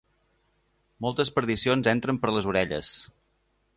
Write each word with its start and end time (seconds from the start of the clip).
Moltes 1.05 1.31
perdicions 1.35 1.91
entren 1.93 2.21
per 2.25 2.33
les 2.37 2.49
orelles. 2.55 2.95